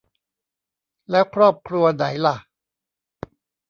[1.09, 2.35] แล้วครอบครัวไหนล่ะ